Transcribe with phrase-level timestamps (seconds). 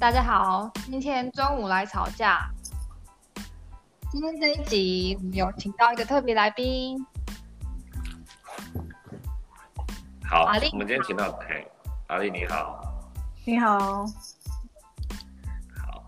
[0.00, 2.48] 大家好，今天中午来吵架。
[4.12, 7.04] 今天这一集我们有请到一个特别来宾，
[10.24, 11.66] 好，阿丽我们今天请到嘿，
[12.06, 13.10] 阿丽你好，
[13.44, 14.06] 你好，
[15.76, 16.04] 好，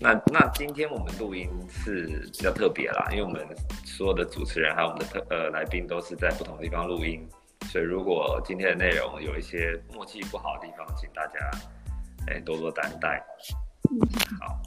[0.00, 3.46] 那那今天我们录音是比较特别啦，因为我们
[3.84, 7.28] 所有的主持人还有我们的特呃来宾都是在不同地方录音，
[7.66, 11.38] 所以如果今天的内容有一些默契不好的地方，请大家
[12.28, 13.24] 哎多多担待。
[14.40, 14.60] 好。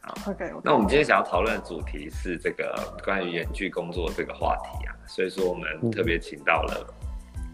[0.00, 6.94] 好 OK，, 那我们今天想要讨论的主题是这个关于远距工作这个话题啊，所以说我们特别请到了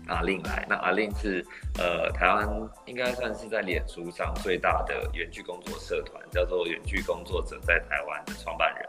[0.06, 0.64] 阿令来。
[0.68, 1.44] 那阿令是
[1.78, 2.48] 呃台湾
[2.84, 8.88] 应该算是在脸书上最大的远距工作社团，叫做远距工作者在台湾的创办人。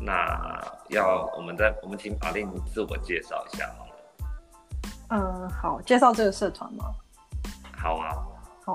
[0.00, 3.92] 那要我们在我们请阿令自我介绍一下好了。
[5.10, 6.86] 嗯，好，介绍这个社团吗？
[7.76, 8.10] 好啊，
[8.66, 8.72] 好。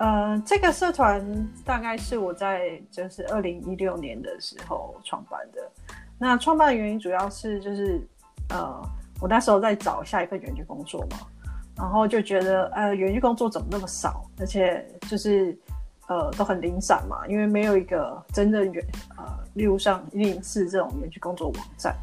[0.00, 1.22] 呃，这个社团
[1.62, 5.60] 大概是我在就是二零一六年的时候创办的。
[6.18, 8.00] 那创办的原因主要是就是
[8.48, 8.82] 呃，
[9.20, 11.18] 我那时候在找下一份园区工作嘛，
[11.76, 15.54] 然后就觉得呃，园区工作怎么那么少，而且就是
[16.08, 18.82] 呃都很零散嘛，因为没有一个真正远
[19.18, 21.94] 呃，例如像一零四这种园区工作网站。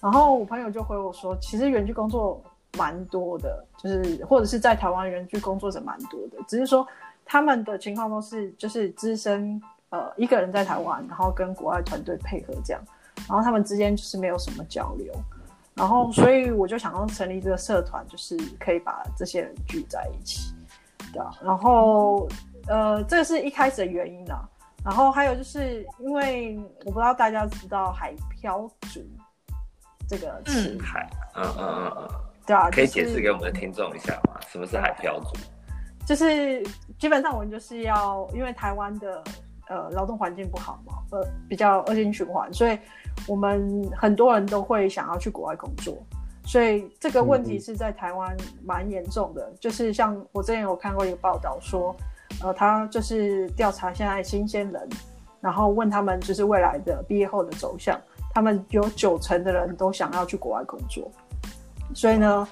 [0.00, 2.42] 然后我朋友就回我说，其实园区工作
[2.78, 6.88] 蛮多的，就是或者是在台湾园区工作者蛮多的，只是说。
[7.30, 12.82] 他们的情况都是就是资深呃一个人在台湾，然后跟国外团队配合这样，
[13.28, 15.12] 然后他们之间就是没有什么交流，
[15.74, 20.54] 然后所以我就想要成立这个社团，就是可以把这些人聚在一起，
[21.12, 22.26] 对啊，然后
[22.66, 24.48] 呃这是一开始的原因啦，
[24.82, 29.00] 然后还有就是因为我不知道大家知道海漂族
[30.08, 31.44] 这个词，海，嗯。
[31.44, 32.08] 嗯嗯嗯，
[32.46, 34.40] 对啊，可以解释给我们的听众一下吗？
[34.48, 35.36] 什么是海漂族？
[36.08, 36.64] 就是
[36.98, 39.22] 基本上我们就是要，因为台湾的
[39.68, 42.78] 呃劳动环境不好嘛，呃比较恶性循环，所以
[43.26, 45.94] 我们很多人都会想要去国外工作，
[46.46, 49.52] 所以这个问题是在台湾蛮严重的。
[49.60, 51.94] 就是像我之前有看过一个报道说，
[52.42, 54.88] 呃他就是调查现在新鲜人，
[55.42, 58.00] 然后问他们就是未来的毕业后的走向，
[58.32, 61.12] 他们有九成的人都想要去国外工作，
[61.92, 62.48] 所以呢。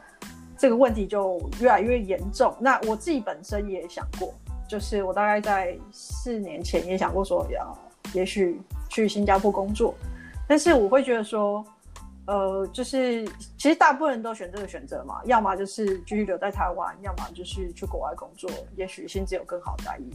[0.59, 2.55] 这个问题就越来越严重。
[2.59, 4.33] 那我自己本身也想过，
[4.69, 7.79] 就是我大概在四年前也想过说，要
[8.13, 9.95] 也许去新加坡工作。
[10.49, 11.65] 但是我会觉得说，
[12.27, 13.27] 呃，就是
[13.59, 20.11] 其实大部分人都选这个选择嘛，要么就是继续留在台湾，要么就是去国外工作，也许薪资有更好待遇。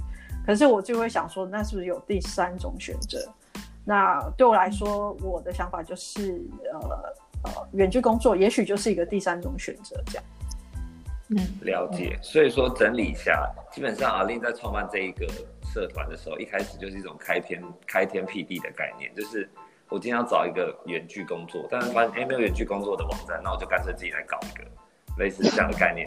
[0.46, 3.31] 可是我就会想说，那是不是有第三种选择？
[3.85, 6.41] 那对我来说，我的想法就是，
[6.73, 7.13] 呃。
[7.44, 10.24] 呃，远距工作也许就是一个第三种选择，这样。
[11.29, 12.19] 嗯，了解。
[12.22, 15.25] 所以说整理一下，基本上阿令在创办这一个
[15.63, 19.50] 社团的时候，一开始就是一种开天开天辟地的概念，就是
[19.90, 24.66] 我今天要找一个远距工作，但是发现哎没有远距工作的网站，那我就干脆自己来搞一个
[25.18, 26.06] 类似这样的概念，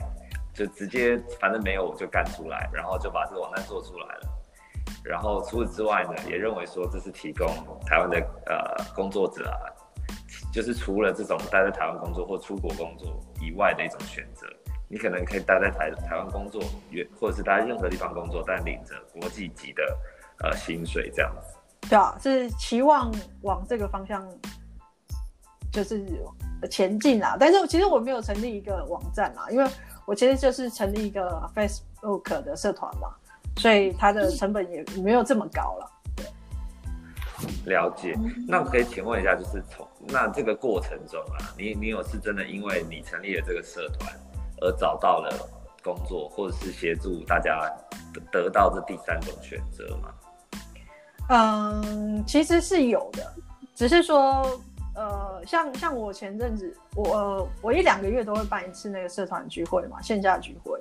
[0.53, 4.29] 就直接反正没有我就干出来，然后就把这个网站做出来了。
[5.03, 7.49] 然后除此之外呢，也认为说这是提供
[7.87, 9.73] 台湾的呃工作者啊。
[10.55, 14.47] 就是除了这种待在台湾工作或出国工作以外的一种选择，
[14.89, 19.83] 你可能可以待在台台湾工作，也或者是待在任何地方工作，但领着国际级的
[20.45, 21.89] 呃薪水这样子。
[21.91, 24.25] 对啊，是期望往这个方向
[25.73, 26.07] 就是
[26.71, 27.37] 前进啦。
[27.39, 29.69] 但是其实我没有成立一个网站啦，因为
[30.07, 33.13] 我其实就是成立一个 Facebook 的社团嘛，
[33.57, 35.91] 所以它的成本也没有这么高了。
[37.67, 38.17] 了解，
[38.47, 44.13] 那我可以请问一下，就是从那这个过程中啊，你你有是真的因为你成立了这个社团
[44.61, 45.31] 而找到了
[45.83, 47.71] 工作，或者是协助大家
[48.31, 50.15] 得到这第三种选择吗？
[51.29, 53.33] 嗯，其实是有的，
[53.75, 54.61] 只是说，
[54.95, 60.81] 呃，像像我前阵子，我我一两个月都会办一次那个社团聚会嘛，线下聚会。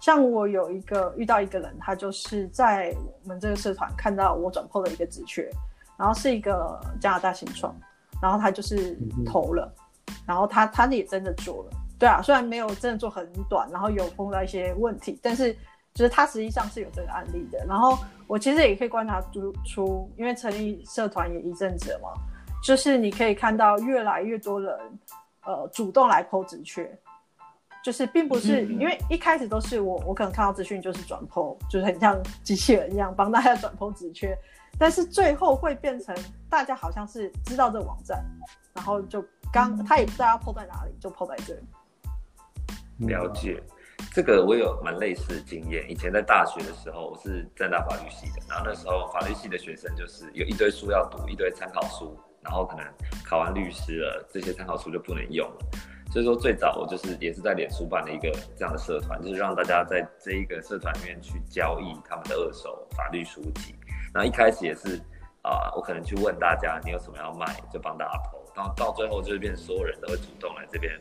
[0.00, 5.50] 像我有一个遇到一个人，他就是在我们这个社团看到我转破的一个职缺。
[5.98, 7.72] 然后是一个加拿大新创，
[8.22, 8.96] 然后他就是
[9.26, 9.74] 投了，
[10.24, 15.52] 然后他他也真的做了，对啊，虽然没有真的做很短，然后有碰到一些问题，但是
[15.92, 17.58] 就是他实际上是有这个案例的。
[17.66, 17.98] 然后
[18.28, 22.10] 我其实也可以观察出出，因为成立社团也一阵子了嘛，
[22.62, 24.78] 就是你可以看到越来越多人
[25.44, 26.88] 呃主动来剖职缺，
[27.82, 34.38] 就是并不是因为一开始都是我我可能看到资讯就是转剖，就是很像机器人一样帮大家转剖职缺。
[34.78, 36.14] 但是最后会变成
[36.48, 38.24] 大家好像是知道这个网站，
[38.74, 41.60] 然后就刚他也不知道要 PO 在哪里，就 PO 在这里。
[43.06, 43.62] 了解，
[44.12, 45.88] 这个我有蛮类似的经验。
[45.90, 52.84] 以前在大学的时候，我是正大法律系的，然后那时候法律系的学生就是有一堆书要读，一堆参考书，然后可能
[53.24, 55.56] 考完律师了，这些参考书就不能用了。
[56.12, 63.74] 所以说最早我就是也是在脸书办了一个这样的社团，就是让大家在这一个社团里面去交易他们的二手法律书籍。
[64.14, 65.00] 那一开始也是
[65.42, 68.38] 啊，我可能去问大家你有什么要卖，就帮大家投。
[68.54, 70.92] 然后到最后就是变所有人都会主动来这边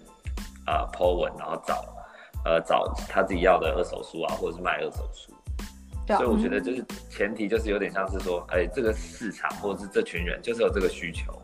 [0.66, 1.86] 啊抛文，然后找
[2.46, 5.34] 呃找他自己要的二手书啊，或者是卖二手书。
[6.08, 11.42] 所以我觉得就是前提就是有点像是说，哎，这个市场或者是这群人就是有这个需求，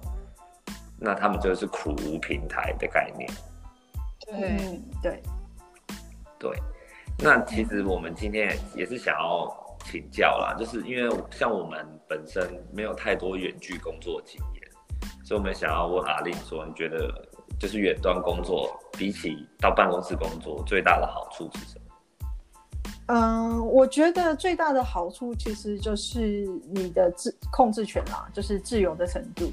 [1.00, 3.30] 那他们就是苦无平台的概念。
[4.26, 5.24] 对对
[6.40, 6.58] 对，
[7.20, 9.46] 那其实我们今天也是想要
[9.90, 14.64] 请教啦，就是因为像我们本身没有太多远距工作经验，
[15.26, 17.10] 所以我们想要问阿令说，你觉得
[17.60, 21.86] 就是远端工作比起到办公室工作最大的好处是什么？
[23.08, 29.52] 嗯，我觉得最大的好处其实就是你的自控制权啦，就是自由的程度。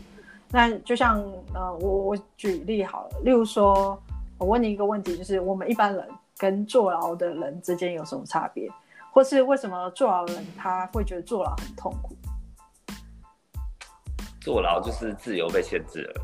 [0.51, 1.21] 那就像
[1.55, 3.99] 呃，我我举例好了，例如说。
[4.37, 6.07] 我问你一个问题，就是我们一般人
[6.37, 8.69] 跟坐牢的人之间有什么差别，
[9.15, 12.17] 或是为什么坐牢的人他会觉得坐牢很痛苦？
[14.41, 16.21] 坐牢就是自由被限制了，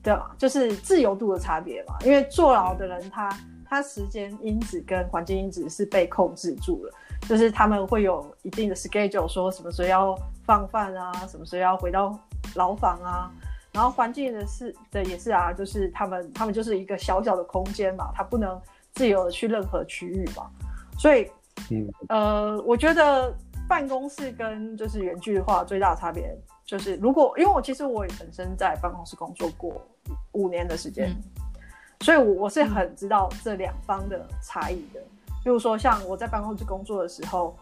[0.00, 1.96] 对啊，就是自由度的差别嘛。
[2.04, 3.28] 因为坐牢的人他
[3.68, 6.94] 他时间因子跟环境因子是被控制住了，
[7.28, 12.16] 就是他们会有一定的 schedule，说什么时候要放饭啊，什么时候要回到
[12.54, 13.32] 牢房啊。
[13.72, 18.58] 然后环境的是的也是啊，就是他们他们就是一个小小的空间嘛，他不能
[18.92, 20.48] 自由的去任何区域嘛，
[20.96, 21.28] 所以，
[21.70, 23.34] 嗯呃，我觉得
[23.68, 26.36] 办公室跟就是远距的话最大的差别
[26.66, 29.80] 就是，如果因为我其实我也本身在办公室工作过
[30.32, 31.14] 五年的时间，
[32.00, 35.00] 所以我我是很知道这两方的差异的。
[35.42, 37.54] 比如说像我在办公室工作的时候，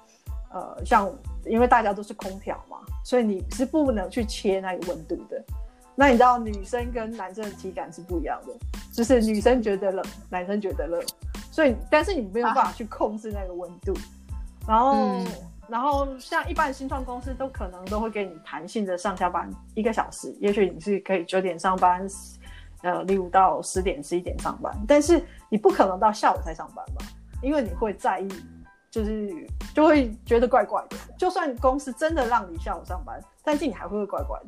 [0.52, 1.12] 呃，像
[1.44, 5.42] 因为大家都是空调嘛，所以你是不能去切那个温度的。
[5.94, 8.54] 那你知道女生跟男生的体感是不一样的，
[8.92, 11.02] 就是女生觉得冷，男生觉得热，
[11.52, 13.94] 所以但是你没有办法去控制那个温度。
[14.66, 15.24] 然后，
[15.68, 22.06] 然后像一般新创公司都可能都会给你弹性的上下班一个小时，也许你是可以九点上班，
[22.82, 27.04] 呃，例如到十点十一点上班，但是你不可能到下午才上班吧？
[27.42, 28.28] 因为你会在意，
[28.90, 30.96] 就是就会觉得怪怪的。
[31.18, 34.46] 就算公司真的让你下午上班，但是你还会怪怪的。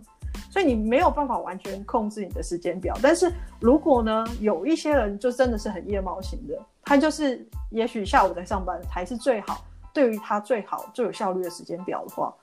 [0.51, 12.35] 所以你没有办法完全控制你的时间表，但是如果呢，有一些人就真的是很夜猫型的，他就是也许下午在上班才是最好，对于他最好最有效率的时间表的话，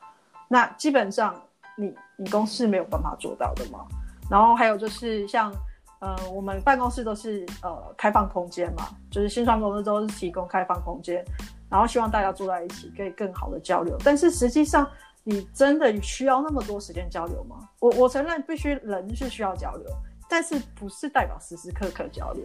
[0.47, 1.39] 那基本上
[1.75, 3.85] 你你公司没有办法做到的嘛。
[4.29, 5.53] 然后还有就是像
[5.99, 11.23] 呃我们办公室都是呃开放空间嘛，就是新创公司都是提供开放空间，
[11.69, 14.89] 然后希望大家坐在一起可以更好的交流，但是实际上。
[15.23, 17.69] 你真的需要那么多时间交流吗？
[17.79, 19.85] 我我承认，必须人是需要交流，
[20.27, 22.43] 但是不是代表时时刻刻交流，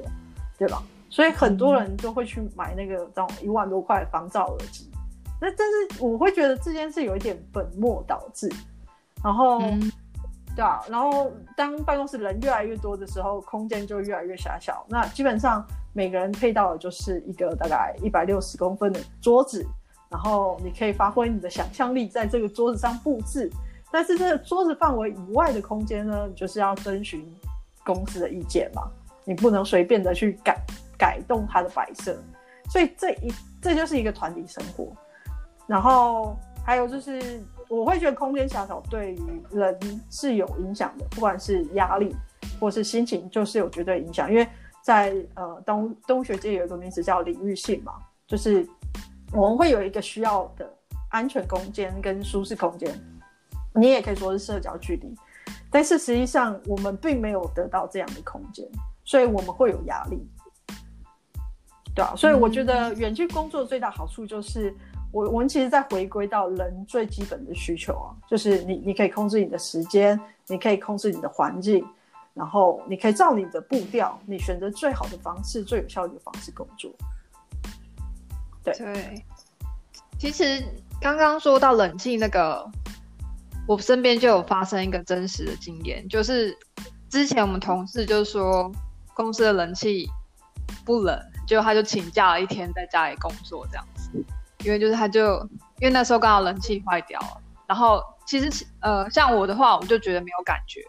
[0.58, 0.82] 对吧？
[1.16, 4.92] 所以很多人就会去买那个这种一万多块防噪耳机。
[5.40, 8.52] 那但是我会觉得这件事有一点本末倒置。
[9.24, 9.58] 然后，
[10.54, 14.84] 对啊，然后当办公室人越来越多的时候，空间就越来越狭小。
[14.90, 19.66] 那基本上每个人配到的就是一个大概一百六十公分的桌子。
[20.11, 23.50] 然后你可以发挥你的想象力，在这个桌子上布置。
[23.90, 27.26] 但是这个桌子范围以外的空间呢，就是要遵循
[27.87, 28.82] 公司的意见嘛，
[29.25, 30.62] 你不能随便的去改
[30.98, 32.16] 改动它的摆设。
[32.70, 34.92] 所以这一这就是一个团体生活。
[35.66, 39.78] 然后还有就是，我会觉得空间狭小对于人
[40.10, 42.14] 是有影响的，不管是压力
[42.60, 44.30] 或是心情，就是有绝对影响。
[44.30, 44.46] 因为
[44.82, 47.94] 在呃东东学界有一个名词叫领域性嘛，
[48.26, 48.66] 就是。
[49.32, 50.72] 我们会有一个需要的
[51.10, 52.88] 安全空间跟舒适空间，
[53.74, 55.12] 你也可以说是社交距离，
[55.68, 58.64] 但是实际上我们并没有得到这样的空间，
[59.04, 60.24] 所以我们会有压力，
[61.96, 64.72] 对啊，所以我觉得远距工作最大好处就是，
[65.10, 71.82] 我我们其实在回归到人最基本的需求啊，就是你你可以控制你的时间，你可以控制你的环境，
[72.34, 76.92] 然后你可以照你的步调，你选择最好的方式、最有效率的方式工作。
[78.62, 78.74] 对，
[80.18, 80.62] 其实
[81.00, 82.70] 刚刚说到冷气那个，
[83.66, 86.54] 我身边就有发生一个真实的经验，就是
[87.08, 88.70] 之前我们同事就说
[89.14, 90.06] 公司的冷气
[90.84, 94.10] 不冷，就他就请假了一天在家里工作这样子，
[94.64, 95.38] 因为就是他就
[95.80, 100.80] 因为那时候刚好冷气坏掉了，然后其实呃像我的话，我就觉得没有感觉，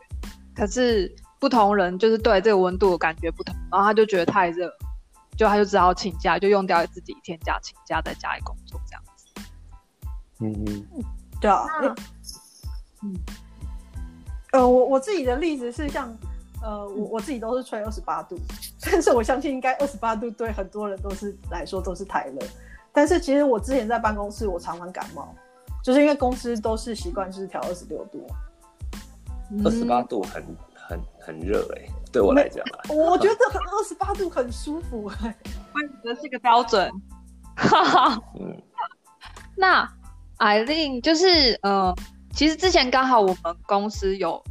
[0.56, 4.72] 可是不同人就是对这个温度的感觉不同，然后他就觉得太热。
[5.38, 9.26] 就他就只好请假，就用掉自己一天假请假在家里工作这样子。
[10.40, 11.04] 嗯嗯，
[11.40, 11.64] 对啊，
[13.04, 13.16] 嗯，
[14.52, 16.12] 呃，我我自己的例子是像，
[16.62, 18.38] 呃，我我自己都是吹二十八度，
[18.82, 22.40] 但是我相信应该二十八度对很多人都是来说都是太热。
[22.92, 25.34] 但是其实我之前在办公室，我常常感冒，
[25.84, 28.26] 就是因为公司都是习惯是调二十六度，
[29.64, 35.36] 二十八度很很很热哎，对我来讲啊，我觉得很 二十八度很舒服哎，
[35.76, 36.90] 我也觉得是个标准。
[37.56, 38.62] 哈哈嗯，
[39.56, 39.88] 那
[40.38, 41.94] 艾琳就是呃，
[42.34, 44.44] 其实之前刚好我们公司有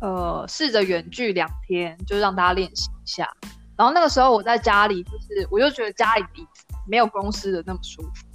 [0.00, 3.28] 呃试着远距两天，就让大家练习一下。
[3.76, 6.46] 然后那个时候我在家里，就是我就觉得家里比。
[6.88, 8.26] 没有公司的那么舒服，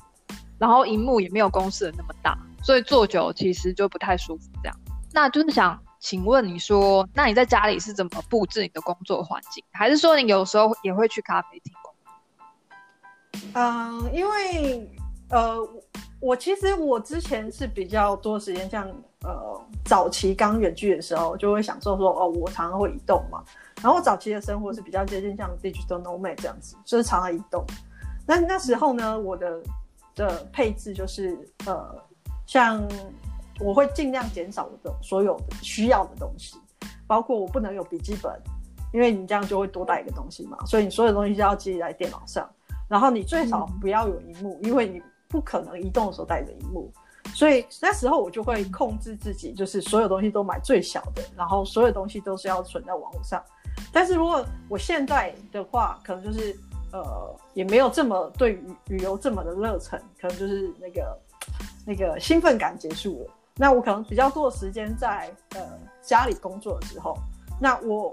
[0.58, 4.50] 然后荧幕也没有公司的那么大，所以坐久其实就不太舒服。
[4.64, 4.80] 这样，
[5.12, 9.62] 那就是想请问你说，那你在家里是怎么布置你的工作环境？
[9.74, 13.52] 还是说你有时候也会去咖啡厅工作？
[13.56, 14.90] 嗯，因为
[15.30, 15.58] 呃，
[16.20, 18.88] 我其实我之前是比较多时间，像
[19.24, 23.44] 呃早期刚远距的时候，就会享受说哦，我常常会移动嘛。
[23.82, 27.64] 然后早期的生活是比较接近像 digital nomad 这样子，就是常常移动。
[28.26, 29.62] 那那时候呢，我的
[30.16, 31.96] 的配置就是呃，
[32.46, 32.82] 像
[33.60, 36.58] 我会尽量减少我的所有的需要的东西，
[37.08, 38.32] 包括我不能有笔记本，
[38.94, 42.50] 因为你这样就会多带一个东西嘛，所以你所有东西都要记在电脑上。
[42.88, 45.02] 然后你最少不要有荧幕，因为你
[45.36, 46.90] 不可能移动的时候带着荧幕。
[47.34, 53.44] 所以那时候我就会控制自己，就是所有东西都买最小的，然后所有东西都是要存在网络上。
[53.92, 56.56] 但是如果我现在的话，可能就是。
[56.94, 61.20] 呃，也没有这么对旅旅游这么的热忱，可能就是那个
[61.86, 63.30] 那个兴奋感结束了。
[63.56, 67.18] 那我可能比较多的时间在呃家里工作的时候，
[67.60, 68.10] 那我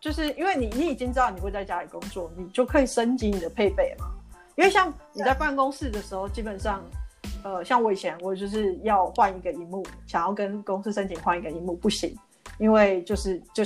[0.00, 4.06] 就是因为你你已经知道你会在家里工作，你就可以升级你的配备嘛。
[4.56, 6.82] 因为像你在办公室的时候，基本上
[7.42, 12.16] 呃像我以前我就是要换一个荧幕，想要跟公司申请换一个荧幕不行，
[12.58, 13.64] 因为就是就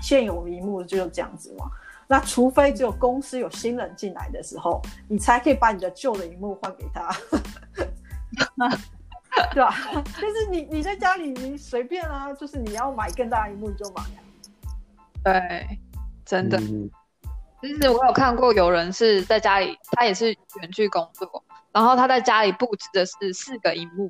[0.00, 1.66] 现有荧幕就是这样子嘛。
[2.08, 7.08] 那除非只有公司有新人进来的时候，你才可以把你的旧的荧幕换给他，
[9.54, 9.74] 对吧？
[9.94, 14.02] 但是你你在家里你随便啊，就是你要买更大的荧幕你就买。
[15.22, 15.78] 对，
[16.24, 16.60] 真的。
[17.60, 20.28] 其实我有看过有人是在家里，他也是
[20.60, 24.08] 远距工作，然后他在家里布置的是四个荧幕，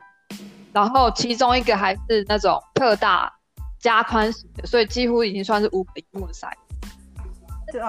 [0.72, 3.32] 然后其中一个还是那种特大
[3.78, 6.54] 加宽型的，所以几乎已经算是五个荧幕的 size。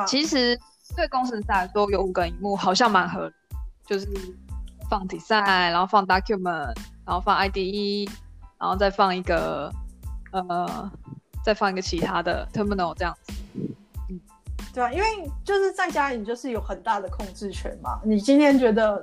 [0.08, 0.60] 其实
[0.96, 3.34] 对工程师来说，有五个荧幕好像蛮合理，
[3.86, 4.08] 就是
[4.90, 6.76] 放 design，然后放 document，
[7.06, 8.10] 然后放 IDE，
[8.60, 9.72] 然后再放一个
[10.32, 10.92] 呃，
[11.44, 13.34] 再放一个其他的 terminal 这样子。
[14.72, 18.00] 嗯，对啊，因为就是在家里，你就是有很大的控制权嘛。
[18.04, 18.96] 你今天觉得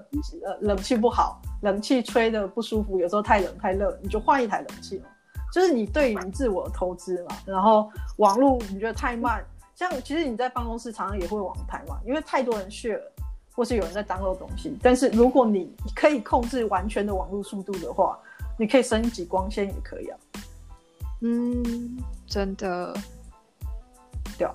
[0.44, 5.04] 呃冷气不好，冷气吹的不舒服，有时候太冷太热，你就换一台冷气嘛。
[5.52, 7.36] 就是你对于自我投资嘛。
[7.46, 9.44] 然后网络你觉得太慢。
[9.74, 13.00] 像其实你在办公室常常也会网台嘛，因为太多人 share，
[13.54, 14.76] 或是有人在 download 东西。
[14.82, 18.18] 但是如果你可以控制完全的网络速度的话，
[18.58, 20.18] 你可以升级光纤也可以啊。
[21.20, 21.96] 嗯，
[22.26, 22.92] 真的，
[24.36, 24.54] 对啊。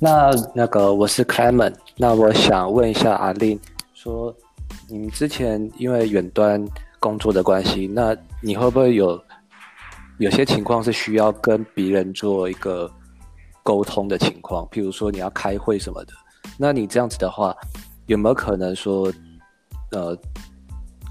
[0.00, 3.60] 那那个我是 Clement，那我想问一下阿令，
[3.92, 4.34] 说
[4.88, 6.66] 你们之前因为远端
[6.98, 9.22] 工作的关系，那你会不会有？
[10.18, 12.90] 有些情况是需要跟别人做一个
[13.62, 16.12] 沟通的情况，譬如说你要开会什么的，
[16.58, 17.56] 那你这样子的话，
[18.04, 19.10] 有没有可能说，
[19.92, 20.14] 呃，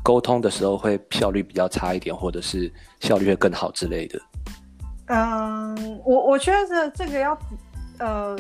[0.04, 4.20] 沟通的时候会效率比较差一点，或者是效率会更好之类的？
[5.08, 7.36] 嗯，我我觉得这个要
[7.98, 8.38] 呃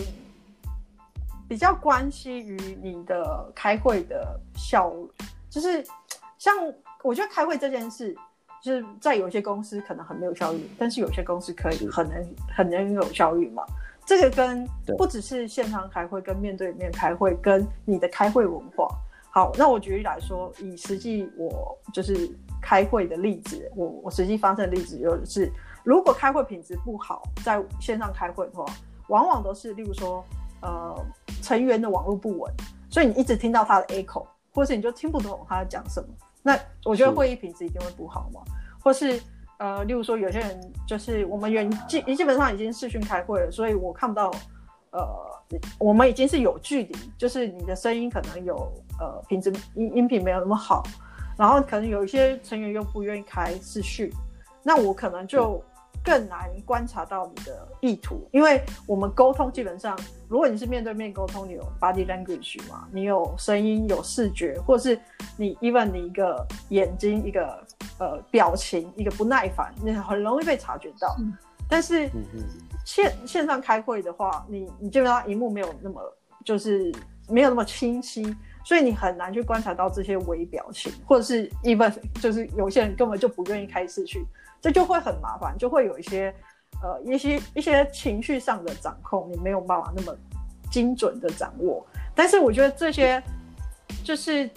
[1.49, 5.09] 比较关系于你的开会的效率，
[5.49, 5.83] 就是
[6.37, 6.55] 像
[7.03, 8.15] 我觉得开会这件事。
[8.61, 13.63] 就是在有些公司可能很没有效率，但是有些公司可以很能很能有效率嘛。
[14.05, 18.85] 这个跟不只是线上开会，跟面对面开会，跟你的开会文化。
[19.31, 22.29] 好，那我举例来说，以实际我就是
[22.61, 25.49] 开会的例子，我我实际发生的例子就是，
[25.85, 28.65] 如果开会品质不好，在线上开会的话，
[29.07, 30.21] 往往都是例如说，
[30.61, 30.93] 呃，
[31.49, 32.53] 成员的网络不稳，
[32.91, 36.07] 所以你一直听到他的 echo，或者你就听不懂他在讲什么。
[36.43, 38.39] 那我觉得会议品质一定会不好嘛，
[38.83, 39.19] 或是
[39.57, 44.31] 呃，例如说有些人就是我们远基基本上已经视讯开会了，所以我看不到，
[44.91, 45.03] 呃，
[45.79, 48.55] 我们已经是有距离，就是你的声音可能有
[48.99, 50.83] 呃品质音音频没有那么好，
[51.35, 54.07] 然后可能有一些成员又不愿意开视讯，
[54.61, 55.59] 那我可能就
[56.03, 64.99] 更难观察到你的意图，因为我们沟通基本上，如果你是面对面沟通，你有 body language 嘛，你有声音、有视觉，或者是
[65.37, 67.63] 你 even 你一个眼睛、一个
[67.99, 71.15] 呃表情、一个不耐烦，你很容易被察觉到。
[71.67, 72.09] 但是
[72.85, 76.01] 线线上开会的话，你你基本上荧幕没有那么
[76.43, 76.91] 就是
[77.27, 84.23] 没有那么清晰，所以你很难去观察到这些微表情，或者是 even 就是有些人根本就不愿意开视讯。
[84.61, 86.35] 这就会很麻烦，就会有一些，
[86.83, 90.13] 呃，一些一些情绪上的掌控，你没有办法那么
[90.69, 91.87] 精准的掌握。
[92.13, 93.23] 但是我觉得这些
[94.03, 94.49] 就是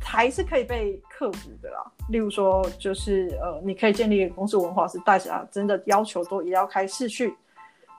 [0.00, 1.90] 还是可以被克服的啦。
[2.08, 7.34] 例如说，就是呃，你可以建立公司文化，是大家真的要求都也要开视讯，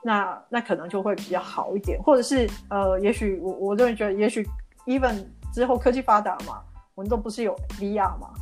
[0.02, 2.02] 那那可能就会比较好一点。
[2.02, 4.42] 或者是呃，也许我我认为觉得，也许
[4.86, 6.62] even 之后科技发达嘛，
[6.94, 8.32] 我们都不是有 VR 嘛，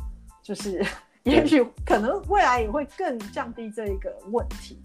[0.41, 0.85] 就是。
[1.23, 4.77] 也许可能未来也会更降低这一个问题，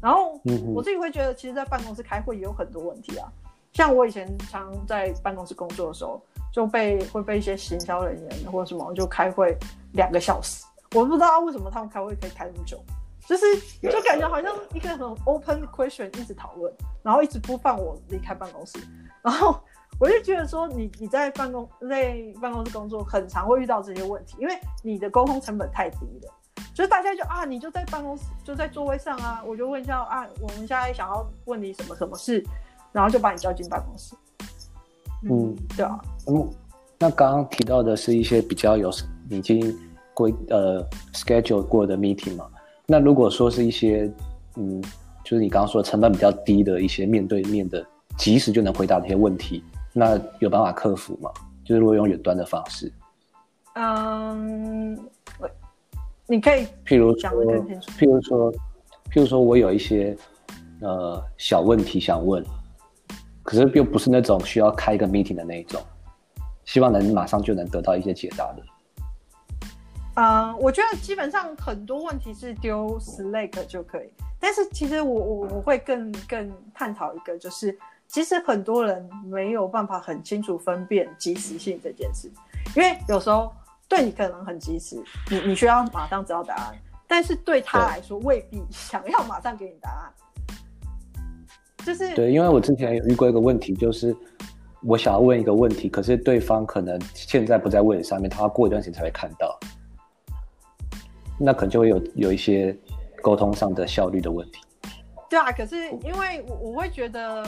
[0.00, 0.40] 然后
[0.72, 3.26] 我自己会觉得，其实，在办公室开会也有很多问题啊。
[3.72, 9.58] 像我以前常在办公室工作的时候，就被会被一些行销人员或者什么就开会
[9.94, 10.64] 两个小时，
[10.94, 12.80] 我不知道为什么他们开会可以开那么久，
[13.26, 13.44] 就是
[13.82, 18.78] 就感觉好像一个很 open question 一直讨论，然后一直不放我离开办公室，
[19.22, 19.60] 然后。
[20.00, 26.32] 我就觉得说，你你在办公在办公室工作，很常会遇到这些问题，因为你的沟通成本太低了。
[26.72, 32.42] 就是大家就啊，你就在办公室，就在座位上啊，我就问一下啊，我们现在想要问你什么什么事，
[32.92, 34.14] 然后就把你叫进办公室。
[35.28, 36.00] 嗯，对啊。
[36.28, 36.48] 嗯，
[36.98, 38.90] 那刚刚提到的是一些比较有
[39.28, 39.76] 已经
[40.14, 42.46] 规呃 schedule 过的 meeting 嘛？
[42.86, 44.10] 那如果说是一些
[44.56, 44.82] 嗯，
[45.24, 47.84] 就是你刚刚说成本比较低的一些面对面的，
[48.16, 49.62] 及时就能回答这些问题。
[49.92, 51.30] 那有办法克服吗？
[51.64, 52.92] 就是如果用远端的方式，
[53.74, 54.98] 嗯，
[56.26, 57.30] 你可以譬如说，
[57.96, 60.16] 譬如说，譬如说我有一些
[60.80, 62.44] 呃小问题想问，
[63.44, 65.80] 可是又不是那种需要开一个 meeting 的那一种，
[66.64, 68.62] 希望能马上就能得到一些解答的。
[70.14, 77.78] 嗯，我觉得基本上很多问题是丢 Slack 就可以，但是其实我我我会更更探讨一个就是。
[78.12, 82.28] 其实很多人没有办法很清楚分辨及时性这件事，
[82.74, 83.52] 因为有时候
[83.88, 86.74] 对你可能很及时，你你需要马上知道答案，
[87.06, 90.12] 但是对他来说未必想要马上给你答案。
[91.86, 94.14] 就是对，因为我之前有遇过一个问题，就是
[94.82, 99.56] 我想要问一个问题，可是对方可能现在不在位置上面，他要过一段时间才会看到，
[101.38, 102.76] 那可能就会有有一些
[103.22, 104.60] 沟通上的效率的问题。
[105.30, 107.46] 对啊，可是因为我我会觉得。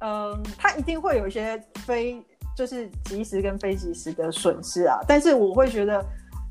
[0.00, 2.22] 嗯，它一定会有一些非
[2.56, 4.98] 就是及时跟非及时的损失啊。
[5.06, 6.02] 但是我会觉得，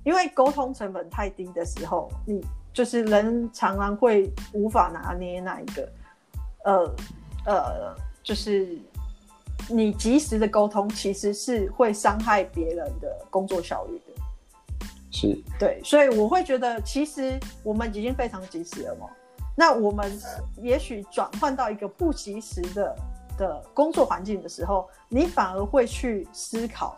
[0.04, 5.90] 因为沟通成本太低的时候，你就是人常常会无法拿捏那一个，
[6.64, 6.96] 呃
[7.46, 8.78] 呃，就是
[9.68, 14.22] 你及时的沟通其实是会伤害别人的工作效率的。
[15.12, 19.08] 是，对，所以我会觉得，其实我们已经非常及时了嘛。
[19.56, 20.18] 那我们
[20.58, 22.96] 也许转换到一个不及时的。
[23.40, 26.96] 的工作环境的时候，你反而会去思考，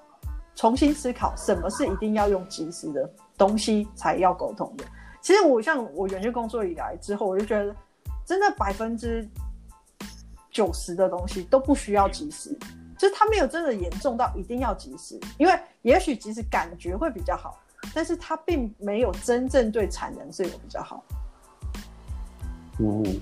[0.56, 4.84] 重新思考什么是一定要用及时的东西才要沟通的。
[5.22, 7.74] 其实我像我远距工作以来之后，我就觉得
[8.26, 9.26] 真的百分之
[10.50, 12.58] 九十的东西都不需要及时，
[12.98, 15.20] 就是它没有真的严重到一定要及时。
[15.38, 17.60] 因为也许及时感觉会比较好，
[17.94, 21.04] 但是它并没有真正对产能是有比较好。
[22.80, 23.22] 嗯，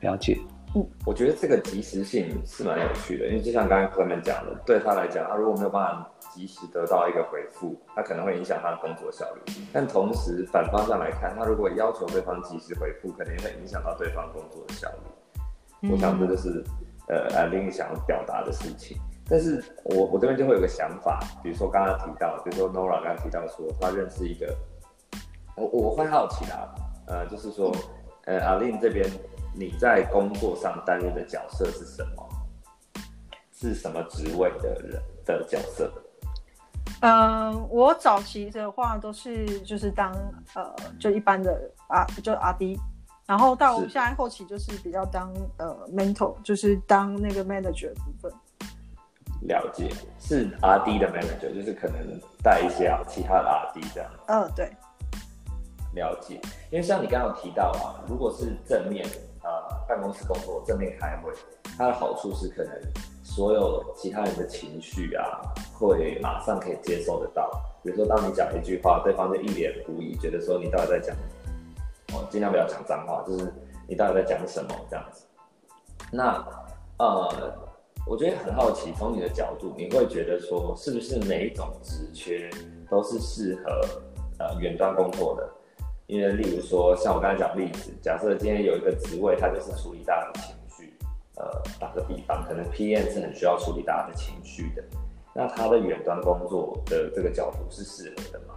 [0.00, 0.40] 了解。
[0.72, 9.52] 嗯，我觉得这个及时性是蛮有趣的，因为就像刚刚哥们讲的，对他来讲，他如果没有办法及时得到一个回复，他可能会影响他的工作效率。
[9.72, 14.88] 但同时反方向来看，他如果要求对方及时回复，可能也会影响到对方工作的效
[15.82, 15.90] 率。
[15.90, 16.64] 我想这就是
[17.08, 18.96] 呃阿玲想要表达的事情。
[19.28, 24.56] 但是我我这边就会有个想法，比如说刚刚提到，比如说 Nora 刚刚提到说他认识一个，
[25.56, 26.72] 我我会好奇啦，
[27.08, 27.74] 呃，就是说
[28.26, 29.04] 呃阿玲这边。
[29.54, 32.28] 你在工作上担任的角色是什么？
[33.52, 35.92] 是什么职位的人的角色？
[37.02, 40.12] 嗯，我早期的话都是就是当
[40.54, 42.78] 呃就一般的啊就阿 D，
[43.26, 48.32] 然后到我们现在后期就是比较当呃 mentor，就是当那个 manager 部分。
[49.42, 54.10] 了解，是 R D 的 manager，就是可能带一些其他的 R D 这样。
[54.26, 54.70] 嗯，对。
[55.94, 59.06] 了解，因为像你刚刚提到啊，如果是正面。
[59.42, 59.50] 呃，
[59.88, 61.32] 办公室工作正面开会，
[61.78, 62.74] 它的好处是可能
[63.24, 65.40] 所有其他人的情绪啊，
[65.72, 67.50] 会马上可以接受得到。
[67.82, 71.16] 比如说，当你讲一句话，对方就一脸狐疑，觉得说你到底在讲
[72.12, 73.50] 哦，尽量不要讲脏话，就是
[73.88, 75.24] 你到底在讲什么这样子。
[76.12, 76.46] 那
[76.98, 77.54] 呃，
[78.06, 82.50] 我觉得很好奇，从你的角度，你会觉得说，是不是每一种职缺
[82.90, 83.80] 都是适合
[84.38, 85.50] 呃远端工作的？
[86.10, 90.92] 因为例如说，像我刚才讲例子，假设今天有一个职位，它就是处理大家的情绪，
[91.36, 94.82] 呃，打个比方，可能 PM 是很需要处理大家的情绪的，
[95.32, 98.54] 那他的远端工作的这个角度是适合的吗？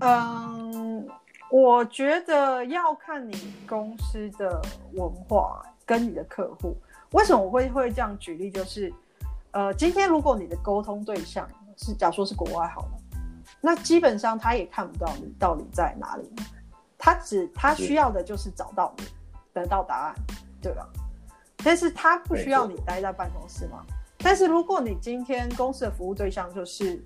[0.00, 1.08] 嗯，
[1.50, 4.60] 我觉得要看你公司的
[4.92, 6.76] 文化跟你的客户。
[7.12, 8.50] 为什么我会会这样举例？
[8.50, 8.92] 就是，
[9.52, 12.90] 呃，今天如果你的沟通对象是，假说是国外好了。
[13.66, 16.30] 那基本上他也看不到你到底在哪里，
[16.98, 19.04] 他只他需要的就是找到你，
[19.54, 20.14] 得到答案，
[20.60, 20.86] 对吧？
[21.64, 23.82] 但是他不需要你待在办公室吗？
[24.18, 27.02] 但是如果你今天公司的服务对象就是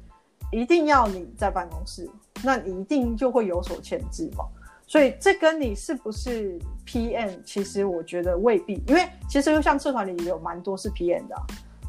[0.50, 2.10] 一定要你在办公室，
[2.42, 4.44] 那你一定就会有所牵制嘛。
[4.84, 11.36] 所以这跟你是不是 PM，其实我觉得未必，因为其实像社团里也有蛮多是 PM 的，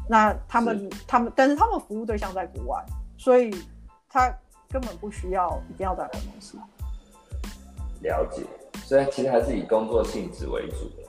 [0.08, 2.86] 那他们他们但是他们服务对象在国外，
[3.18, 3.52] 所以
[4.08, 4.32] 他。
[4.70, 6.56] 根本不需要一定要在办公室。
[8.02, 8.46] 了解，
[8.84, 11.02] 所以其实还是以工作性质为主的，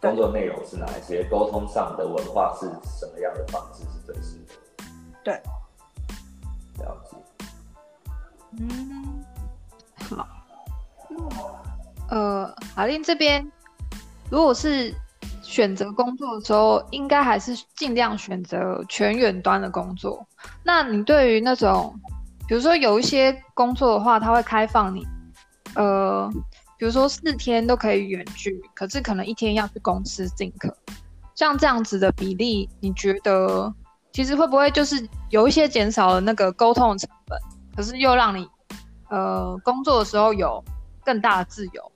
[0.00, 2.66] 工作内容是哪一些，沟通上的文化是
[2.98, 4.84] 什么样的方式是最适合。
[5.24, 5.34] 对，
[6.78, 7.16] 了解。
[8.60, 9.24] 嗯，
[10.10, 10.28] 好。
[12.10, 13.50] 呃，阿令这边，
[14.30, 14.94] 如果是
[15.42, 20.24] 选择工作的时候，应该还是尽量选择全远端的工作。
[20.62, 21.98] 那你对于那种？
[22.52, 25.06] 比如说有一些工作的话，他会开放你，
[25.74, 26.30] 呃，
[26.76, 30.76] 比如说四天都可以远距，可是可能一天要去公司进客，
[31.34, 33.72] 像这样子的比例，你觉得
[34.12, 37.40] 其实会不会就是有一些减少了那个沟通的成本，
[37.74, 38.46] 可是又让你
[39.08, 40.62] 呃工作的时候有
[41.02, 41.92] 更大的自由？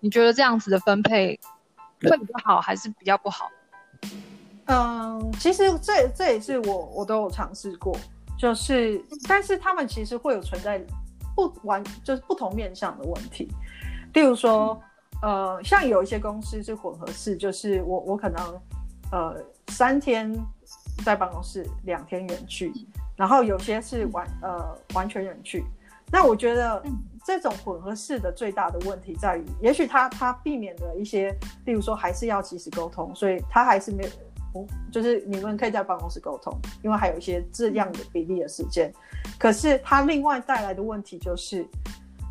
[0.00, 1.38] 你觉得这样子的分配
[2.02, 3.48] 会比较好，还是比较不好？
[4.66, 7.96] 嗯，其实这这也是我我都有尝试过。
[8.38, 10.84] 就是，但是他们其实会有存在
[11.36, 13.48] 不完，就是不同面向的问题。
[14.14, 14.80] 例如说，
[15.22, 18.60] 呃，像有一些公司是混合式，就是我我可能
[19.12, 19.36] 呃
[19.68, 20.36] 三天
[21.04, 22.72] 在办公室，两天远距，
[23.16, 25.64] 然后有些是完呃完全远距。
[26.10, 26.82] 那我觉得
[27.24, 31.30] 这种混合式的最大的问题在于，也许他他避免了一些，
[31.64, 34.10] 例如说还是要及时沟通，所以他还是没有。
[34.90, 38.92] 就是你们可以在办公室沟通，因为还有一些这样的比例的时间。
[39.38, 41.66] 可是它另外带来的问题就是，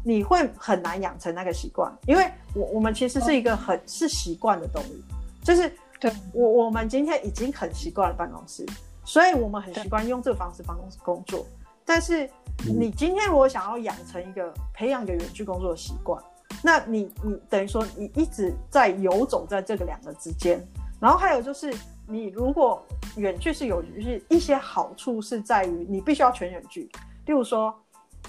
[0.04, 4.96] 你会很难养成那个习惯，因为我我们其实是一个很是习惯的动物，
[5.44, 8.66] 就是对我我们今天已经很习惯了办公室，
[9.04, 11.46] 所以我们很习惯用这个方式办公室工作。
[11.84, 12.30] 但是
[12.66, 16.22] 你今天如果想要养成一个培养一个远距工作的习惯，
[16.62, 20.64] 那你你等于说你一直在游走在这个两个之间，
[21.00, 21.74] 然后还有就是。
[22.08, 22.86] 你如果
[23.16, 26.84] 远距是有就是一些好处是在于你必须要全远距，
[27.26, 27.74] 例如说，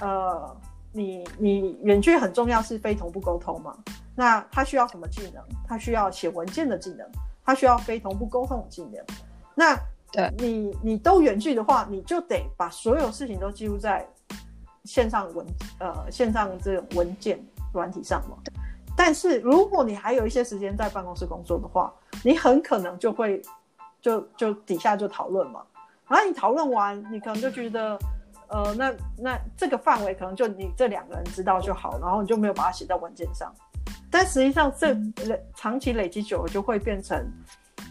[0.00, 0.56] 呃，
[0.92, 3.76] 你你远距很重要是非同步沟通嘛？
[4.14, 5.42] 那他需要什么技能？
[5.66, 7.04] 他需要写文件的技能，
[7.44, 9.04] 他需要非同步沟通的技能。
[9.54, 9.76] 那
[10.12, 14.06] 对你你都远距的话，你就得把所有事情都记录在
[14.84, 15.44] 线上文
[15.80, 18.36] 呃线上这种文件软体上嘛。
[18.96, 23.42] 但是如果你还有一些时间在办公室工作的话，你很可能就会。
[24.02, 25.62] 就就底下就讨论嘛，
[26.08, 27.96] 然后你讨论完，你可能就觉得，
[28.48, 33.54] 呃，那那这个范围可能就你这两个人知道就好，然后你就没有把它写在文件上。
[34.10, 34.92] 但实际上，这
[35.26, 37.24] 累长期累积久了，就会变成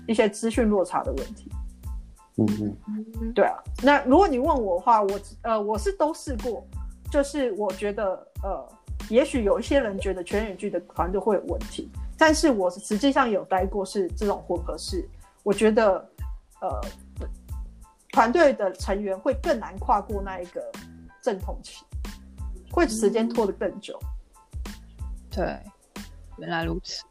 [0.05, 1.49] 一些资讯落差的问题。
[2.37, 2.45] 嗯
[2.87, 3.57] 嗯，对啊。
[3.81, 6.63] 那如果你问我的话，我呃我是都试过，
[7.09, 8.67] 就是我觉得呃，
[9.09, 15.07] 也许有一些人觉得全远距的团队会有问题，但是我实际上有待过是这种混合式。
[15.43, 16.09] 我觉得，
[16.61, 16.81] 呃，
[18.11, 20.61] 团队的成员会更难跨过那一个
[21.21, 21.83] 阵痛期，
[22.71, 23.99] 会时间拖得更久。
[25.29, 25.57] 对，
[26.37, 27.03] 原来如此。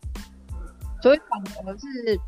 [1.02, 2.20] 所以反而是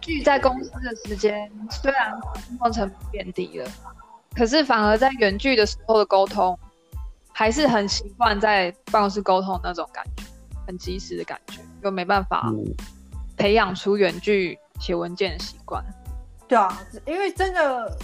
[0.00, 3.70] 聚在公司的时间，虽然沟通成本变低了，
[4.34, 6.56] 可是反而在远距的时候的沟通，
[7.32, 10.22] 还是很习惯在办公室沟通那种感觉，
[10.66, 12.50] 很及时的感觉，又没办法
[13.36, 14.58] 培养出远距。
[14.78, 15.84] 写文件的习惯，
[16.46, 17.96] 对啊，因为真的，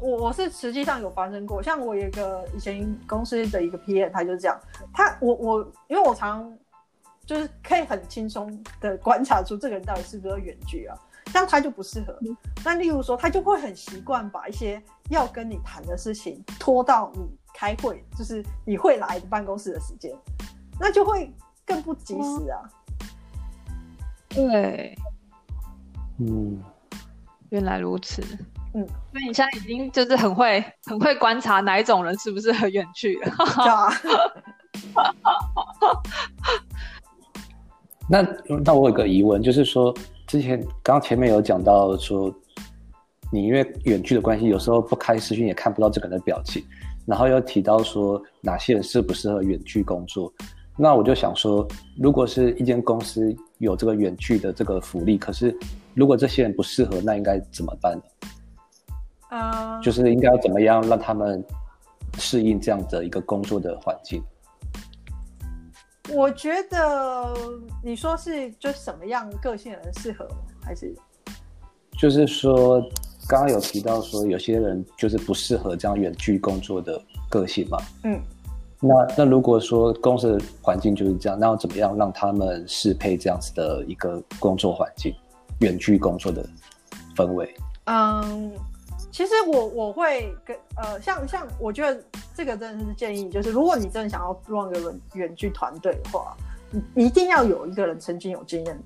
[0.00, 1.62] 我我是实际上有发生过。
[1.62, 4.58] 像我有一个以前公司的一个 PM，他就是这样，
[4.92, 6.56] 他我我，因为我常
[7.26, 12.18] 就是可以很轻松的观察出这个人到底是不是远距啊，像他就不适合。
[12.64, 17.20] 那例如说，他就会很习惯把一些要跟你谈的事情拖到你
[17.54, 20.16] 开会，就是你会来的办公室的时间，
[20.78, 21.32] 那就会
[21.64, 22.62] 更不及时啊。
[24.28, 24.96] 对，
[26.20, 26.62] 嗯，
[27.48, 28.22] 原来如此。
[28.74, 33.32] 嗯，所以你现在已经就是很会很会观察哪一种人是不是很远距了。
[33.56, 33.90] 对啊，
[38.08, 38.22] 那
[38.64, 39.92] 那我有个疑问，就是说，
[40.26, 42.32] 之前刚刚前面有讲到说，
[43.32, 46.62] 你因为远距的关系，有时候不开视讯也看不到这个人的表情，
[47.06, 50.32] 然后又提到说哪些人适不适合远距工作，
[50.76, 55.56] 那我就想说，如果是一间公司有这个远距的这个福利，可是
[56.00, 58.02] 如果这些人不适合，那应该怎么办呢？
[59.32, 61.44] 嗯，就是应该要怎么样让他们
[62.18, 64.22] 适应这样的一个工作的环境？
[66.12, 67.36] 我觉得
[67.84, 70.36] 你说是就什么样个性的人适合吗？
[70.64, 70.92] 还是
[71.98, 72.80] 就是说，
[73.28, 77.78] 刚刚有提到说有些人就是不适合这样远距工作的个性嘛。
[78.04, 78.18] 嗯，
[78.80, 85.14] 那那如果说公司的环境就是这样，那要怎么样让他们适配这样子的一个工作环境，
[85.60, 86.46] 远距工作的
[87.16, 87.54] 氛围？
[87.84, 88.52] 嗯，
[89.10, 92.02] 其实我我会跟呃，像像我觉得
[92.34, 96.36] 这个真的是建议，就是如果你真的想要让一个远远距团队的话，
[96.94, 98.78] 你一定要有一个人曾经有经验，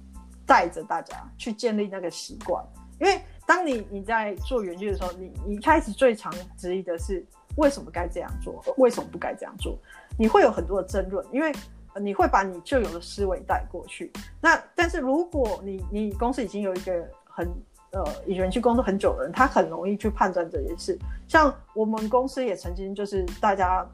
[0.47, 2.65] 带着大家去建立那个习惯。
[3.01, 7.25] 因为当你你在做远距的时候，你你一开始最常质疑的是
[7.57, 9.77] 为什么该这样做，为什么不该这样做，
[10.17, 11.53] 你会有很多的争论，因为
[12.01, 14.13] 你会把你旧有的思维带过去。
[14.41, 17.49] 那但是如果你你公司已经有一个很
[17.93, 20.99] 呃，已经去工作很久的人，他很容易去判断这件事。
[21.29, 23.87] 像我们公司也曾经就是大家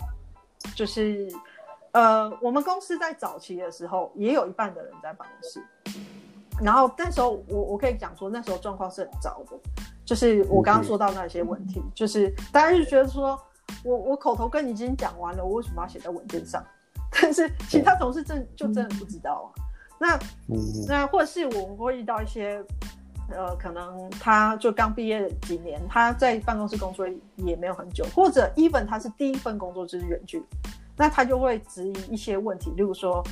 [0.75, 1.31] 就是
[1.93, 5.63] 呃，我们公司在早期的时候也有一半的人在办公室，
[6.63, 9.59] 然后那时候我我可以讲说那时候状况是很糟的，
[10.03, 13.39] 就是我刚刚说到那些问题，就是大家就觉得说
[13.85, 16.65] 我我口头跟你已经讲完了，我为什么要写在文件上？
[17.11, 19.63] 但是其他同事真就真的不知道啊。
[19.99, 20.19] 那
[20.89, 22.63] 那或者是我们会遇到一些。
[23.33, 30.45] 呃，可能他就刚毕业几年，他在办公室工作也没有很久，或者 even 他是第一份工作就是远距，
[30.97, 33.23] 那他就会质疑一些问题，例如说，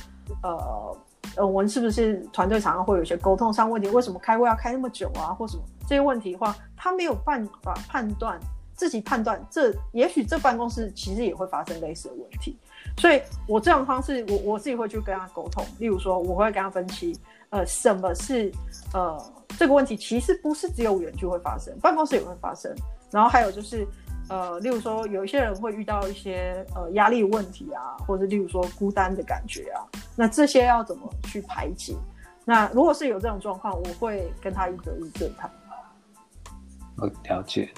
[0.40, 0.96] 呃，
[1.34, 3.88] 呃，我们是不是团队常常会有一些沟通上问题？
[3.88, 5.34] 为什么开会要开那么久啊？
[5.34, 8.38] 或什么这些问题的话，他没有办法判断，
[8.74, 12.56] 自己判断这也许这办公室其实也会发生类似的问题，
[12.96, 17.18] 所以我这种方式，我我自己会去跟他沟通，例如说，我会跟他分析，
[17.50, 18.52] 呃，什么是
[18.92, 19.18] 呃。
[19.58, 22.72] 这个问题其实不是只有远距会发生，办公室也会发生。
[23.10, 23.84] 然后还有就是，
[24.28, 29.82] 呃，例如说有一些人会遇到一些呃压力问题啊，或者例如说孤单的感觉啊，
[30.14, 31.96] 那这些要怎么去排解？
[32.44, 35.50] 那如果是有这种状况，我会跟他一对一对谈。
[36.98, 37.68] 我了解。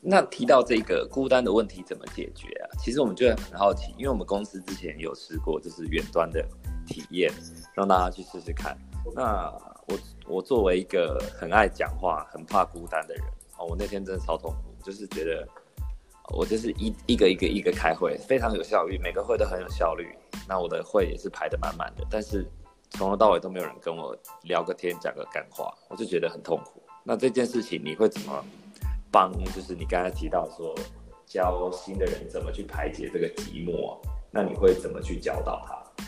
[0.00, 2.70] 那提到这个孤单的问题怎么解决啊？
[2.78, 6.44] 其实我们就很好奇，因为我们公司之前有试过就是远端的
[6.86, 7.32] 体验，
[7.74, 8.78] 让大家去试试看。
[9.14, 9.52] 那
[9.86, 13.24] 我我作为一个很爱讲话、很怕孤单的人
[13.56, 15.46] 哦，我那天真的超痛苦，就是觉得
[16.34, 20.14] 我就是一一个一个一个开会，非常有效率，每个会都很有效率。
[20.46, 22.46] 那我的会也是排得满满的，但是
[22.90, 26.82] 从头到尾都没有人跟我聊个天、讲个干话，我就觉得很痛苦。
[27.02, 28.44] 那这件事情你会怎么
[29.10, 29.32] 帮？
[29.54, 30.74] 就是你刚才提到说
[31.26, 33.98] 教新的人怎么去排解这个寂寞，
[34.30, 36.06] 那你会怎么去教导他？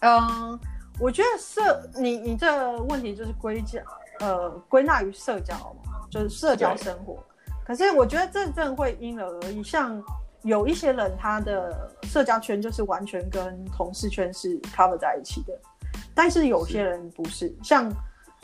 [0.00, 0.60] 嗯。
[1.00, 3.80] 我觉得社你你这问题就是归讲
[4.18, 5.54] 呃归纳于社交
[5.86, 7.22] 嘛，就是社交生活。
[7.64, 10.02] 可是我觉得这真的会因人而异，像
[10.42, 15.56] 有一些人他的社交圈就是完全跟同事圈是 cover 在一起的，
[16.16, 17.54] 但是有些人不是。
[17.62, 17.88] 像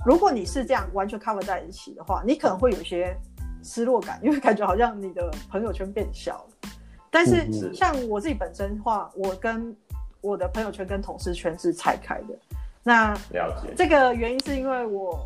[0.07, 3.17] 如果你是这样完全 cover 在一起的话，你可能会有些
[3.65, 6.71] 失落感，因为感觉好像你的朋友圈变小了。
[7.11, 9.75] 但是像我自己本身的话，我跟
[10.21, 12.35] 我的朋友圈跟同事圈是拆开的，
[12.83, 15.25] 那了解这个原因是因为我，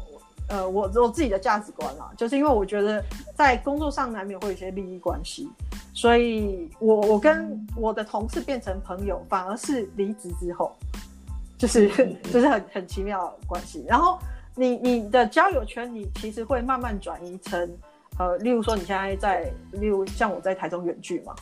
[0.49, 3.03] 呃，我我自己的价值观啦，就是因为我觉得
[3.35, 5.49] 在工作上难免会有一些利益关系，
[5.95, 10.77] 所以我我跟我的同事变成朋友，反而是离职之后，
[11.57, 11.89] 就是
[12.31, 13.85] 就是很很奇妙的关系。
[13.89, 14.19] 然后
[14.55, 17.71] 你你的交友圈，你其实会慢慢转移成，
[18.19, 21.35] 呃，例如说你现在在，例如像我在台中远距嘛。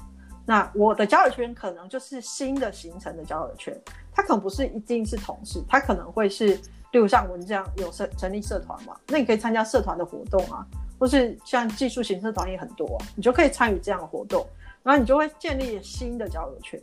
[0.49, 3.77] 那我的交友圈可能就是新的形成的交友圈，
[4.13, 6.55] 它可能不是一定是同事，它可能会是，
[6.93, 10.65] 例如像我们这样有社成立社团嘛，那你可以参加社团的活动啊，
[11.01, 14.47] 或是像技术型社团也很多，你就可以参与这样的活动，
[14.85, 16.81] 然后你就会建立新的交友圈。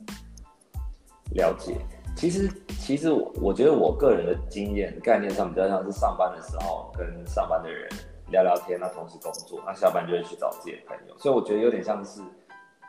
[1.35, 1.77] 了解，
[2.17, 2.51] 其实
[2.81, 7.89] 其实我我觉得我个人的经验概念上比较像是上班的时候跟上班的人
[8.33, 12.21] 聊聊天，那同时工作，那下班就会去找自己的朋友，所以我觉得有点像是。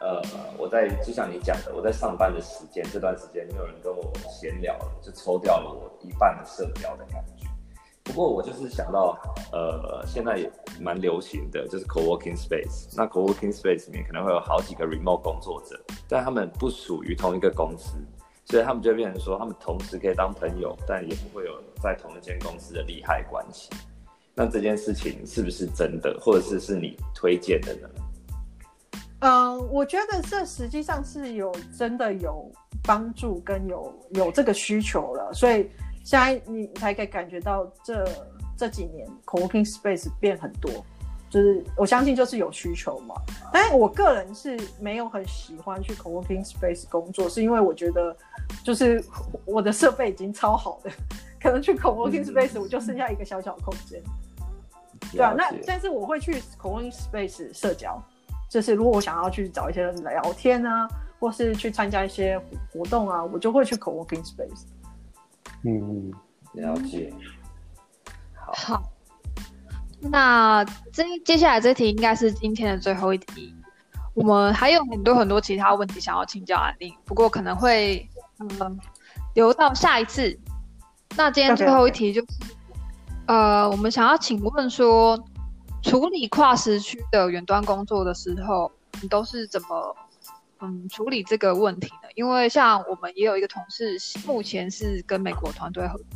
[0.00, 0.20] 呃，
[0.59, 7.46] 我在就像你讲的，我在上班的时间这段时间，没有人跟我闲聊了，就抽掉了我一半的社交的感觉。
[8.02, 9.16] 不过我就是想到，
[9.52, 12.92] 呃，现在也蛮流行的，就是 co-working space。
[12.94, 17.96] 那 co-working space 里面可能会有好几个 remote 工作者，但他们不属于同一个公司，
[18.44, 23.70] 所以他们就变成说，他们同时可以当朋友，但也不会有在同一间公司的利害关系。
[24.34, 27.88] 那这件事情是不是真的，或者是是你推荐的呢？
[29.20, 32.50] 嗯，我觉得这实际上是有真的有
[32.82, 35.70] 帮助跟有有这个需求了，所以
[36.04, 38.04] 现在你才可以感觉到这
[38.58, 40.70] 这几年 co-working space 变很多，
[41.30, 43.14] 就是我相信就是有需求嘛。
[43.50, 48.14] 但是我个人是没有很喜欢去 co-working space 工作，是因为我觉得
[48.62, 49.02] 就是
[49.46, 50.90] 我的设备已经超好的，
[51.40, 54.02] 可能去 co-working space 我就剩下一个小小空间。
[55.12, 58.02] 对啊，那但是我会去 co-working space 社交。
[58.48, 60.86] 就是如果我想要去找一些人聊天啊，
[61.18, 62.40] 或是去参加一些
[62.72, 64.64] 活动啊，我就会去 co-working space。
[65.62, 66.12] 嗯，
[66.52, 67.12] 了解。
[68.34, 68.82] 好，
[70.00, 73.54] 那这接下来这题应该是今天的最后一题。
[74.12, 78.78] 我们还有很多很多其他问题想要请教安妮，不过可能会嗯
[79.34, 80.38] 留到下一次。
[81.16, 82.26] 那今天最后一题就是，
[83.26, 85.22] 呃，我们想要请问说。
[85.84, 89.94] 处理跨时区的远端工作的时候，你都是怎么
[90.60, 92.08] 嗯处理这个问题呢？
[92.14, 96.06] 因为像我们也有一个同事，目前是跟美国团队合作，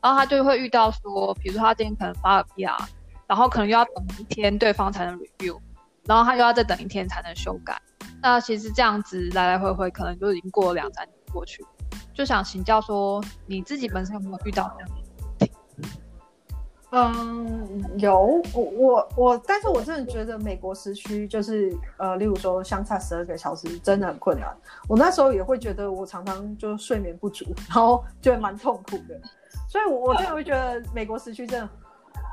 [0.00, 2.78] 然后他就会遇到说，比如说他今天可能发了 PR，
[3.26, 5.58] 然后可能又要等一天对方才能 review，
[6.04, 7.82] 然后他又要再等一天才能修改。
[8.22, 11.66] 那其实这样子来来回回，可能就已经过了两三年过去。
[12.14, 14.88] 就想请教说，你自己本身有没有遇到这样？
[16.90, 24.56] 嗯，有我我我，但是我真的觉得美国时区就是呃，例如说相差十二个小时真的很困难。
[24.88, 29.20] 我那时候也会觉得我常常就睡眠不足，然后觉得蛮痛苦的。
[29.68, 31.68] 所以，我我真的会觉得美国时区真的，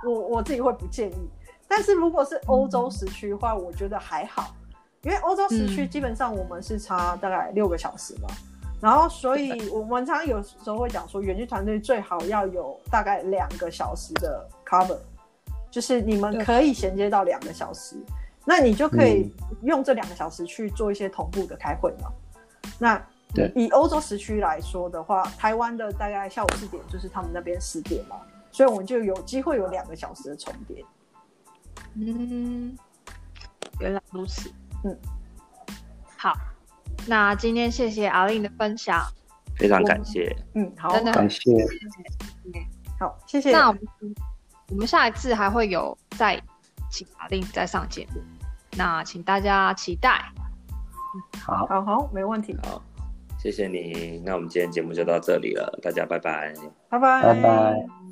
[0.06, 1.30] 我我自己会不建议。
[1.68, 4.56] 但是如果是欧洲时区的话，我觉得还好，
[5.02, 8.30] 因为欧洲时区基本上我们是差大概六个小时嘛。
[8.84, 14.98] 然后，所以我们常常有时候会讲说，远距团队最好要有大概两个小时的 cover，
[15.72, 17.96] 就是你们可以衔接到两个小时，
[18.44, 22.12] 那你就可以用这两个小时去做一些同步的开会嘛。
[22.78, 23.02] 那
[23.56, 28.18] 以欧洲时区来说的话，台湾的大概下午四点就是他们那边十点嘛，
[28.52, 30.84] 所以我们就有机会有两个小时的重叠。
[31.94, 32.78] 嗯，
[33.80, 34.52] 原来如此。
[34.84, 34.94] 嗯，
[36.18, 36.34] 好。
[37.08, 39.02] 那今天谢谢阿令的分享，
[39.58, 40.36] 非常感谢。
[40.56, 41.40] 嗯，好，真的感谢。
[43.00, 43.52] 好，谢谢。
[43.52, 43.82] 那我们
[44.70, 46.42] 我们下一次还会有再
[46.90, 48.22] 请阿令再上节目，
[48.78, 50.24] 那请大家期待。
[51.42, 52.58] 好，好，好，没问题。
[52.64, 52.82] 好，
[53.38, 54.22] 谢谢你。
[54.26, 56.54] 那我们今天节目就到这里了，大家拜拜。
[56.90, 58.03] 拜拜，拜拜。